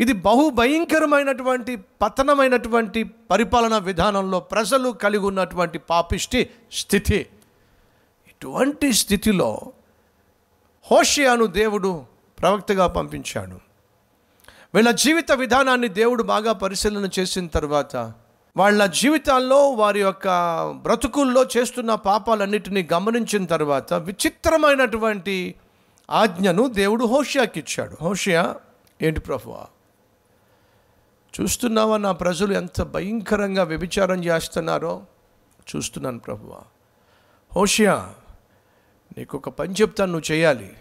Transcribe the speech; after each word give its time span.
ఇది 0.00 0.12
బహు 0.12 0.50
భయంకరమైనటువంటి 0.50 1.76
పతనమైనటువంటి 2.02 3.04
పరిపాలన 3.04 3.78
విధానంలో 3.78 4.40
ప్రజలు 4.40 4.90
కలిగి 4.90 5.26
ఉన్నటువంటి 5.26 5.78
పాపిష్టి 5.78 6.50
స్థితి. 6.72 7.26
ఇటువంటి 8.28 8.92
స్థితిలో 8.92 9.72
హోషియాను 10.90 11.46
దేవుడు 11.46 12.04
ప్రవక్తగా 12.40 12.86
పంపించాడు. 12.86 13.56
వీళ్ళ 14.74 14.90
జీవిత 14.90 15.32
విధానాన్ని 15.32 15.88
దేవుడు 15.88 16.22
బాగా 16.22 16.52
పరిశీలన 16.52 17.08
చేసిన 17.18 17.46
తర్వాత 17.46 18.12
వాళ్ళ 18.56 18.86
జీవితాల్లో 18.86 19.70
వారి 19.70 20.00
యొక్క 20.00 20.28
బ్రతుకుల్లో 20.72 21.48
చేస్తున్న 21.56 21.94
పాపాలన్నిటినీ 21.94 22.88
గమనించిన 22.92 23.44
తర్వాత 23.44 23.94
విచిత్రమైనటువంటి 23.94 25.54
ఆజ్ఞను 26.10 26.66
దేవుడు 26.66 27.04
హోషియాకి 27.04 27.58
ఇచ్చాడు 27.58 27.96
హోషియా 28.02 28.56
ఏంటి 29.02 29.20
ప్రభువా? 29.20 29.66
చూస్తున్నావా 31.40 31.96
నా 31.96 32.12
ప్రజలు 32.12 32.52
ఎంత 32.52 32.82
భయంకరంగా 32.82 33.62
వ్యభిచారం 33.62 34.24
చేస్తున్నారో? 34.24 35.06
చూస్తున్నాను 35.76 36.18
ప్రభువ. 36.18 36.62
హోషియా 37.56 38.14
నీకు 39.18 39.36
ఒక 39.36 39.48
పని 39.48 39.74
చెప్తాను 39.74 40.12
నువ్వు 40.12 40.32
చేయాలి. 40.32 40.76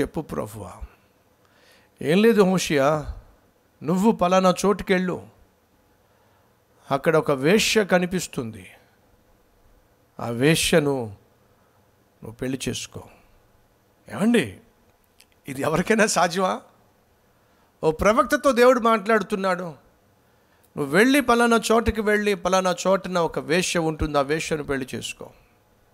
చెప్పు 0.00 0.20
ప్రభువ. 0.20 0.72
ఏం 2.02 2.22
లేదు 2.22 2.42
హోషియా 2.42 3.14
నువ్వు 3.82 4.12
పలానా 4.12 4.54
చోటుకెళ్ళు. 4.66 5.28
అక్కడ 6.90 7.16
ఒక 7.16 7.30
వేశ్య 7.30 7.84
కనిపిస్తుంది. 7.84 8.70
ఆ 10.20 10.28
వేశ్యను 10.28 11.04
నువ్వు 12.22 12.32
పెళ్ళి 12.32 12.60
చేసుకో. 12.68 13.02
ఏమండి? 14.08 14.58
ఇది 15.48 15.62
ఎవరికైనా 15.62 16.06
సాధ్యమా? 16.06 16.60
ఓ 17.84 17.90
ప్రవక్తతో 17.90 18.52
దేవుడు 18.52 18.80
మాట్లాడుతున్నాడు. 18.80 19.89
నువ్వు 20.76 20.96
వెళ్ళి 20.96 21.20
పలానా 21.20 21.60
చోటుకి 21.72 22.00
వెళ్ళి 22.00 22.34
పలానా 22.34 22.76
చోటున 22.86 23.18
ఒక 23.18 23.38
వేష్య 23.38 23.80
ఉంటుంది 23.80 24.18
ఆ 24.18 24.20
వేష్యను 24.20 24.62
పెళ్ళి 24.62 24.86
చేసుకో. 24.94 25.30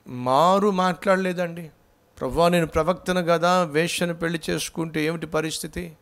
మారు 0.08 0.70
మాట్లాడలేదండి. 0.70 1.70
ప్రభా 2.20 2.48
నేను 2.48 2.66
ప్రవక్తను 2.66 3.22
కదా 3.22 3.62
వేష్యను 3.62 4.14
పెళ్ళి 4.14 4.40
చేసుకుంటే 4.50 5.04
ఏమిటి 5.04 5.26
పరిస్థితి? 5.26 5.96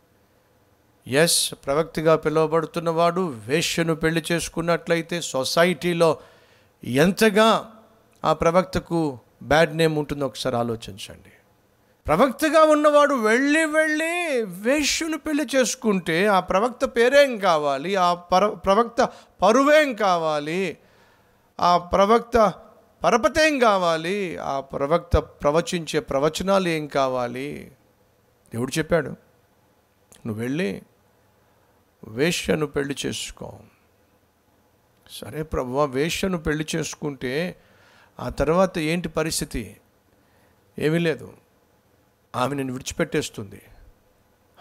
ఎస్ 1.07 1.55
ప్రవక్తిగా 1.67 2.17
పిలువబడుతున్నవాడు 2.17 3.21
వేష్యను 3.47 3.95
పెళ్ళి 3.95 4.25
చేసుకున్నట్లయితే 4.33 5.21
సొసైటీలో 5.21 6.19
ఎంతగా 6.85 7.73
ఆ 8.25 8.33
ప్రవక్తకు 8.33 9.19
బ్యాడ్ 9.43 9.77
నేమ్ 9.77 9.99
ఉంటుందో 9.99 10.27
ఒకసారి 10.27 10.57
ఆలోచించండి. 10.57 11.33
ప్రవక్తగా 12.07 12.63
ఉన్నవాడు 12.63 13.15
వెళ్ళి 13.15 13.65
వెళ్ళి 13.65 14.43
వేష్యుని 14.43 15.19
పెళ్ళి 15.19 15.47
చేసుకుంటే 15.57 16.27
ఆ 16.27 16.41
ప్రవక్త 16.41 16.85
పేరేం 16.85 17.39
కావాలి? 17.39 17.97
ఆ 17.97 18.15
పర 18.15 18.49
ప్రవక్త 18.49 19.09
పరువేం 19.43 19.95
కావాలి? 19.95 20.79
ఆ 21.61 21.79
ప్రవక్త 21.79 22.53
పరపతేం 23.05 23.59
కావాలి? 23.59 24.37
ఆ 24.37 24.61
ప్రవక్త 24.61 25.17
ప్రవచించే 25.17 26.01
ప్రవచనాలు 26.01 26.69
ఏం 26.69 26.87
కావాలి? 26.87 27.73
దేవుడు 28.55 28.79
చెప్పాడు 28.79 29.09
నువ్వు 30.27 30.41
వెళ్ళి 30.41 30.83
వేశ్యను 32.09 32.67
పెళ్ళి 32.67 32.97
చేసుకో. 33.07 33.59
సరే 35.11 35.43
ప్రభు 35.43 35.85
వేష్యను 35.85 36.39
పెళ్ళి 36.39 36.67
చేసుకుంటే 36.77 37.57
ఆ 38.21 38.29
తర్వాత 38.29 38.79
ఏంటి 38.79 39.09
పరిస్థితి? 39.09 39.77
ఏమీ 40.79 40.99
లేదు. 40.99 41.33
ఆమె 42.37 42.55
నేను 42.55 42.73
విడిచిపెట్టేస్తుంది. 42.73 43.63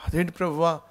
అదేంటి 0.08 0.32
ప్రభువా 0.32 0.82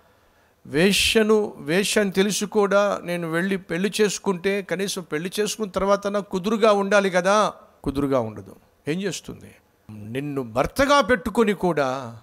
వేష్యను 0.66 1.54
వేశ్య 1.56 2.00
అని 2.00 2.10
తెలిసి 2.10 2.46
కూడా 2.46 3.00
నేను 3.04 3.30
వెళ్ళి 3.30 3.56
పెళ్ళి 3.56 3.92
చేసుకుంటే 4.00 4.62
కనీసం 4.62 5.02
పెళ్ళి 5.02 5.32
చేసుకున్న 5.40 5.70
తర్వాత 5.70 6.06
నాకు 6.06 6.30
కుదురుగా 6.30 6.72
ఉండాలి 6.72 7.10
కదా? 7.10 7.54
కుదురుగా 7.84 8.20
ఉండదు. 8.20 8.56
ఏం 8.88 9.02
చేస్తుంది? 9.02 9.54
నిన్ను 9.90 10.42
భర్తగా 10.42 11.00
పెట్టుకొని 11.00 11.52
కూడా 11.52 12.20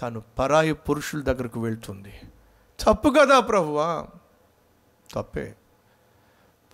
తను 0.00 0.22
పరాయి 0.38 0.72
పురుషుల 0.72 1.22
దగ్గరకు 1.22 1.62
వెళ్తుంది. 1.62 2.12
తప్పు 2.80 3.14
కదా 3.20 3.40
ప్రభువా 3.40 4.06
తప్పే. 5.12 5.54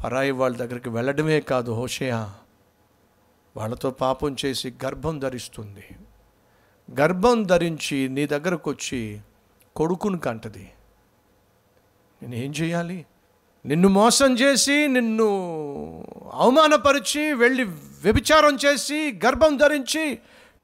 పరాయి 0.04 0.30
వాళ్ళ 0.30 0.56
దగ్గరికి 0.56 0.88
వెళ్ళడమే 0.88 1.40
కాదు 1.40 1.72
హోషయా. 1.72 2.34
వాళ్ళతో 3.56 3.90
పాపం 3.90 4.36
చేసి 4.44 4.74
గర్భం 4.84 5.18
ధరిస్తుంది. 5.18 5.84
గర్భం 6.90 7.42
ధరించి 7.42 8.08
నీ 8.08 8.26
దగ్గరకు 8.26 8.70
వచ్చి 8.70 9.20
కొడుకుని 9.76 10.18
కంటది. 10.18 10.72
నేను 12.22 12.34
ఏం 12.34 12.50
చేయాలి 12.50 13.06
నిన్ను 13.66 13.88
మోసం 13.88 14.34
చేసి 14.34 14.88
నిన్ను 14.88 15.26
అవమానపరిచి 16.32 17.32
వెళ్ళి 17.32 17.64
వ్యభిచారం 17.64 18.58
చేసి 18.66 19.20
గర్భం 19.26 19.56
ధరించి 19.56 20.18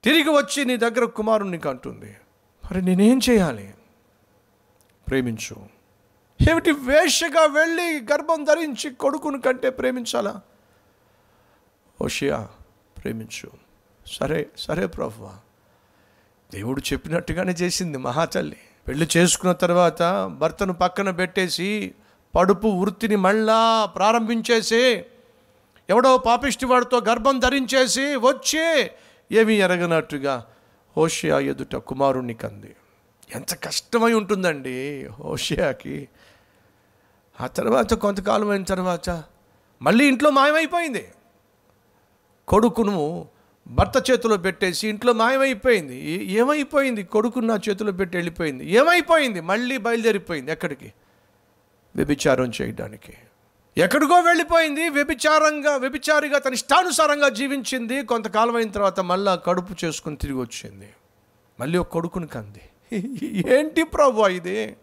తిరిగి 0.04 0.28
వచ్చి 0.28 0.64
నీ 0.64 0.76
దగ్గర 0.76 1.04
కుమారుణ్ణి 1.04 1.58
కంటుంది. 1.58 2.16
మరి 2.64 2.82
నేనేం 2.82 3.20
చేయాలి 3.30 3.74
ప్రేమించు. 5.08 5.56
ఏమిటి 6.50 6.70
వేషగా 6.70 7.44
వెళ్ళి 7.44 8.00
గర్భం 8.00 8.44
ధరించి 8.44 8.90
కొడుకుని 8.90 9.40
కంటే 9.40 9.70
ప్రేమించాలా? 9.70 10.40
ఓషియా 12.02 12.48
ప్రేమించు. 13.02 13.50
సరే 14.06 14.48
సరే 14.56 14.86
ప్రభువా. 14.86 15.38
దేవుడు 16.52 16.82
చెప్పినట్టుగానే 16.92 17.52
చేసింది 17.52 17.98
మహాతల్లి. 17.98 18.56
పెళ్ళి 18.88 19.08
చేసుకున్న 19.16 19.52
తర్వాత 19.52 20.26
భర్తను 20.38 20.72
పక్కన 20.72 21.10
పెట్టేసి 21.10 21.94
పడుపు 22.34 22.66
వృత్తిని 22.66 23.16
మళ్ళా 23.16 23.84
ప్రారంభించేసి 23.84 25.04
ఎవడో 25.90 26.18
పాపిష్టి 26.18 26.66
వాడితో 26.66 27.00
గర్భం 27.08 27.38
ధరించేసి 27.38 28.16
వచ్చి 28.16 28.90
ఏమీ 29.32 29.54
ఎరగనట్టుగా 29.54 30.46
హోషియా 30.96 31.38
ఎదుట 31.38 31.76
కుమారుణ్ణి 31.76 32.34
కంది. 32.34 32.76
ఎంత 33.34 33.54
కష్టమై 33.62 34.12
ఉంటుందండి 34.12 35.06
హోషియాకి. 35.06 36.08
ఆ 37.40 37.46
తర్వాత 37.46 37.94
కొంతకాలం 37.94 38.50
అయిన 38.50 38.62
తర్వాత 38.62 39.22
మళ్ళీ 39.82 40.08
ఇంట్లో 40.08 40.30
మాయమైపోయింది. 40.30 41.08
కొడుకును 42.48 43.28
భర్త 43.66 44.10
చేతిలో 44.10 44.36
పెట్టేసి 44.36 44.88
ఇంట్లో 44.88 45.12
మాయమైపోయింది. 45.12 45.96
ఏమైపోయింది? 46.24 47.02
కొడుకున్న 47.02 47.52
నా 47.52 47.60
చేతిలో 47.68 47.92
పెట్టి 47.92 48.16
వెళ్ళిపోయింది. 48.16 48.70
ఏమైపోయింది? 48.70 49.40
మళ్ళీ 49.40 49.76
బయలుదేరిపోయింది 49.76 50.52
ఎక్కడికి? 50.52 50.92
వ్యభిచారం 51.96 52.52
చేయడానికి. 52.62 53.14
ఎక్కడికో 53.76 54.20
వెళ్ళిపోయింది. 54.20 54.88
వ్యభిచారంగా 54.88 55.76
వ్యభిచారిగా 55.76 56.38
తన 56.38 56.52
ఇష్టానుసారంగా 56.52 57.28
జీవించింది. 57.28 58.02
కొంతకాలం 58.02 58.56
అయిన 58.56 58.70
తర్వాత 58.70 59.00
మళ్ళా 59.00 59.34
కడుపు 59.34 59.84
చేసుకుని 59.84 60.16
తిరిగి 60.16 60.38
వచ్చింది. 60.38 60.88
మళ్ళీ 61.60 61.78
ఒక 61.78 61.88
కొడుకుని 61.88 62.26
కంది. 62.26 62.60
ఏంటి 63.48 63.82
ప్రభు 63.82 64.26
ఇది? 64.26 64.76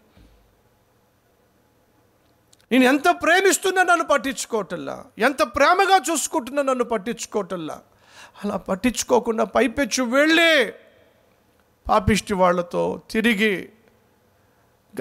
నేను 2.72 2.84
ఎంత 2.84 3.10
ప్రేమిస్తున్నా 3.10 3.84
నన్ను 3.84 4.06
పట్టించుకోవటల్లా 4.06 5.06
ఎంత 5.20 5.44
ప్రేమగా 5.44 6.02
చూసుకుంటున్నా 6.12 6.62
నన్ను 6.62 6.84
పట్టించుకోవటల్లా 6.84 7.80
అలా 8.46 8.58
పట్టించుకోకుండా 8.58 9.44
పైపెచ్చు 9.44 10.04
వెళ్ళి 10.04 10.74
పాపిష్టి 11.90 12.34
వాళ్ళతో 12.34 13.02
తిరిగి 13.10 13.70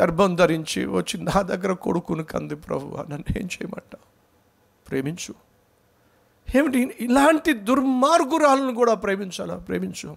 గర్భం 0.00 0.34
ధరించి 0.34 0.86
వచ్చి 0.86 1.22
నా 1.22 1.42
దగ్గర 1.42 1.72
కొడుకుని 1.72 2.24
కంది 2.24 2.54
ప్రభు 2.54 2.96
నన్ను 2.96 3.38
ఏం 3.38 3.44
చేయమంట 3.44 3.96
ప్రేమించు. 4.88 5.34
ఏమిటి? 6.56 6.96
ఇలాంటి 7.00 7.52
దుర్మార్గురాలను 7.52 8.74
కూడా 8.74 8.94
ప్రేమించాలా? 8.94 9.56
ప్రేమించు. 9.56 10.16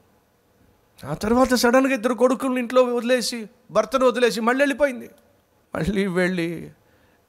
ఆ 1.05 1.13
తర్వాత 1.13 1.53
సడన్గా 1.53 1.93
ఇద్దరు 1.93 2.13
కొడుకులను 2.13 2.59
ఇంట్లో 2.59 2.83
వదిలేసి 2.83 3.49
భర్తను 3.71 4.05
వదిలేసి 4.05 4.41
మళ్ళీ 4.41 4.61
వెళ్ళిపోయింది. 4.61 5.09
మళ్ళీ 5.75 6.07
వెళ్ళి 6.07 6.71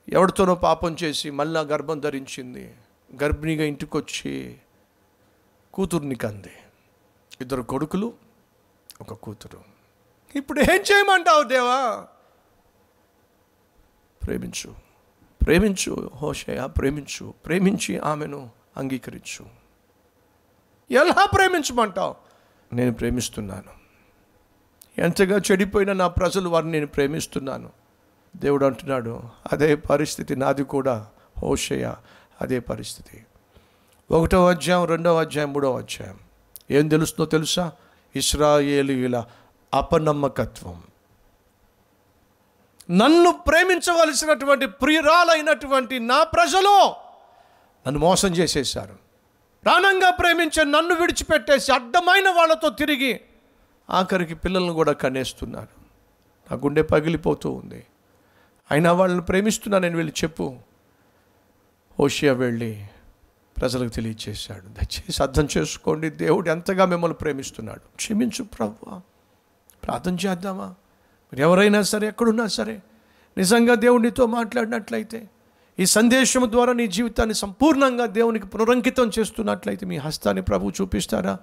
ఎవరితోనో 0.09 0.55
పాపం 0.55 0.97
చేసి 1.03 1.31
మళ్ళా 1.31 1.61
గర్భం 1.61 2.01
ధరించింది. 2.01 2.75
గర్భిణిగా 3.23 3.65
ఇంటికి 3.65 3.97
వచ్చి 3.97 4.57
కూతుర్ని 5.75 6.15
కంది. 6.15 6.53
ఇద్దరు 7.41 7.63
కొడుకులు 7.63 8.13
ఒక 9.01 9.13
కూతురు. 9.13 9.61
ఇప్పుడు 10.37 10.61
ఏం 10.61 10.81
చేయమంటావు 10.81 11.43
దేవా? 11.43 12.07
ప్రేమించు 14.23 14.75
ప్రేమించు 15.43 16.11
హోషయ 16.15 16.67
ప్రేమించు 16.67 17.35
ప్రేమించి 17.47 17.99
ఆమెను 17.99 18.51
అంగీకరించు. 18.77 19.47
ఎలా 20.91 21.27
ప్రేమించమంటావు? 21.27 22.15
నేను 22.75 22.93
ప్రేమిస్తున్నాను. 22.93 23.83
ఎంతగా 24.99 25.41
చెడిపోయిన 25.53 25.93
నా 25.93 26.09
ప్రజలు 26.09 26.49
వారిని 26.49 26.73
నేను 26.73 26.87
ప్రేమిస్తున్నాను. 26.87 27.71
దేవుడు 28.37 28.67
అంటున్నాడు 28.67 29.23
అదే 29.53 29.75
పరిస్థితి 29.75 30.37
నాది 30.37 30.65
కూడా 30.65 31.11
హోషయ 31.39 31.95
అదే 32.41 32.59
పరిస్థితి. 32.59 33.27
ఒకటో 34.11 34.49
అధ్యాయం 34.49 34.85
రెండవ 34.85 35.21
అధ్యాయం 35.21 35.53
మూడవ 35.53 35.79
అధ్యాయం. 35.79 36.19
ఏం 36.71 36.89
తెలుస్తుందో 36.89 37.31
తెలుసా? 37.31 37.73
ఇస్రాయేలీల 38.17 39.25
అపనమ్మకత్వం. 39.75 40.83
నన్ను 42.91 43.33
ప్రేమించవలసినటువంటి 43.33 44.67
ప్రియురాలైనటువంటి 44.67 45.99
నా 45.99 46.23
ప్రజలు 46.23 46.89
నన్ను 47.87 47.99
మోసం 47.99 48.29
చేసేశారు. 48.29 48.99
ప్రాణంగా 49.65 50.11
ప్రేమించే 50.11 50.65
నన్ను 50.65 50.95
విడిచిపెట్టేసి 50.95 51.73
అడ్డమైన 51.73 52.29
వాళ్ళతో 52.29 52.69
తిరిగి 52.69 53.21
ఆఖరికి 53.91 54.35
పిల్లలను 54.35 54.73
కూడా 54.73 54.93
కనేస్తున్నారు. 54.93 55.83
నా 56.51 56.61
గుండె 56.65 56.83
పగిలిపోతూ 56.83 57.51
ఉంది. 57.51 57.87
అయినా 58.71 58.93
వాళ్ళని 58.93 59.23
ప్రేమిస్తున్నా 59.23 59.79
నేను 59.79 59.97
వెళ్ళి 59.97 60.13
చెప్పు. 60.25 60.57
ఓషియా 62.01 62.33
వెళ్ళి 62.33 62.87
ప్రజలకు 63.63 63.89
తెలియచేశాడు. 63.89 64.61
దయచేసి 64.61 65.23
అర్థం 65.23 65.49
చేసుకోండి. 65.57 66.11
దేవుడు 66.11 66.51
ఎంతగా 66.51 66.85
మిమ్మల్ని 66.85 67.15
ప్రేమిస్తున్నాడు. 67.15 67.81
క్షమించు 67.97 68.43
ప్రభు 68.45 69.01
ప్రార్థన 69.85 70.17
చేద్దామా? 70.27 70.75
మీరు 71.33 71.43
ఎవరైనా 71.43 71.83
సరే 71.83 72.09
ఎక్కడున్నా 72.09 72.47
సరే 72.47 72.83
నిజంగా 73.39 73.75
దేవునితో 73.75 74.27
మాట్లాడినట్లయితే 74.27 75.31
ఈ 75.79 75.87
సందేశం 75.87 76.43
ద్వారా 76.51 76.73
నీ 76.73 76.87
జీవితాన్ని 76.87 77.35
సంపూర్ణంగా 77.35 78.07
దేవునికి 78.07 78.47
పునరంకితం 78.47 79.11
చేస్తున్నట్లయితే 79.19 79.87
మీ 79.87 79.97
హస్తాన్ని 79.97 80.43
ప్రభు 80.43 80.73
చూపిస్తారా 80.81 81.39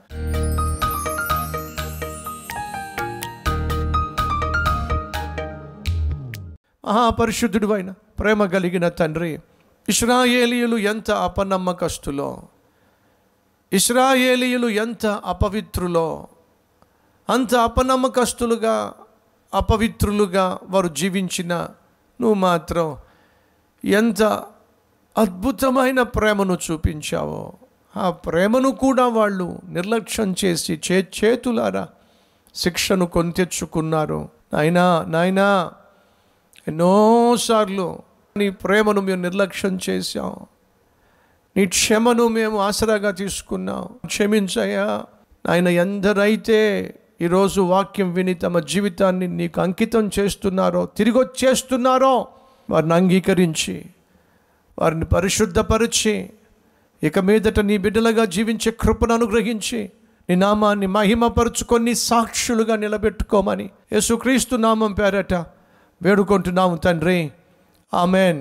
మహాపరిశుద్ధుడు 6.85 7.73
అయిన 7.73 7.91
ప్రేమ 7.91 8.45
కలిగిన 8.45 8.89
తండ్రి 8.89 9.39
ఇస్రాయేలీయులు 9.89 10.77
ఎంత 10.77 11.11
అపనమ్మకస్తులో? 11.11 12.41
ఇస్రాయేలీయులు 13.73 14.67
ఎంత 14.67 15.05
అపవిత్రులో? 15.05 16.27
అంత 17.29 17.55
అపనమ్మకస్తులుగా 17.55 18.93
అపవిత్రులుగా 19.53 20.59
వారు 20.63 20.87
జీవించిన 20.87 21.53
నువ్వు 22.21 22.33
మాత్రం 22.33 22.97
ఎంత 23.83 24.23
అద్భుతమైన 25.17 26.01
ప్రేమను 26.01 26.57
చూపించావో 26.71 27.53
ఆ 27.97 28.09
ప్రేమను 28.09 28.71
కూడా 28.71 29.07
వాళ్ళు 29.07 29.59
నిర్లక్ష్యం 29.69 30.35
చేసి 30.45 30.81
చే 30.91 31.07
చేతులారా 31.23 31.87
శిక్షను 32.55 33.05
కొని 33.05 33.31
తెచ్చుకున్నారు. 33.31 34.29
నాయనా 34.53 35.05
నాయనా 35.07 35.71
ఎన్నోసార్లు 36.67 38.08
నీ 38.37 38.49
ప్రేమను 38.49 39.01
మేము 39.01 39.21
నిర్లక్ష్యం 39.21 39.79
చేశాం. 39.89 40.35
నీ 41.57 41.65
క్షమను 41.65 42.27
మేము 42.27 42.59
ఆసరాగా 42.59 43.11
తీసుకున్నాం. 43.11 43.87
క్షమించయ్యా. 44.05 45.03
ఆయన 45.49 45.67
ఎందరైతే 45.67 46.93
ఈరోజు 47.21 47.61
వాక్యం 47.61 48.13
విని 48.13 48.33
తమ 48.33 48.59
జీవితాన్ని 48.59 49.27
నీకు 49.27 49.61
అంకితం 49.61 50.09
చేస్తున్నారో 50.19 50.85
తిరిగి 50.85 51.17
వచ్చేస్తున్నారో 51.17 52.27
వారిని 52.69 52.93
అంగీకరించి 52.93 53.85
వారిని 54.79 55.05
పరిశుద్ధపరిచి 55.05 56.29
ఇక 57.03 57.19
మీదట 57.19 57.59
నీ 57.59 57.77
బిడ్డలుగా 57.77 58.25
జీవించే 58.25 58.71
కృపను 58.71 59.13
అనుగ్రహించి 59.13 59.91
నీ 60.29 60.35
నామాన్ని 60.35 60.87
మహిమపరుచుకొని 60.87 61.95
సాక్షులుగా 61.95 62.75
నిలబెట్టుకోమని 62.75 63.69
యేసుక్రీస్తు 63.93 64.55
నామం 64.55 64.93
పేరట 64.93 65.33
వేడుకుంటున్నాము 66.01 66.75
తండ్రి. 66.75 67.31
ఆమెన్ 67.93 68.39